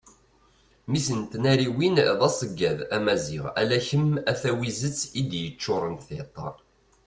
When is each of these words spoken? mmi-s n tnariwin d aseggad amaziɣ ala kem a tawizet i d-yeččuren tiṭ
mmi-s 0.89 1.07
n 1.19 1.21
tnariwin 1.31 1.95
d 2.19 2.19
aseggad 2.27 2.79
amaziɣ 2.95 3.45
ala 3.61 3.79
kem 3.87 4.09
a 4.31 4.33
tawizet 4.41 4.99
i 5.19 5.21
d-yeččuren 5.29 5.95
tiṭ 6.05 6.37